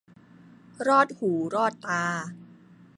[0.87, 2.03] รอดหูรอดตา